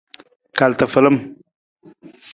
Kal 0.57 0.73
tafalam. 0.79 1.17